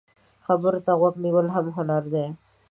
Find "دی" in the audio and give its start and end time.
2.13-2.25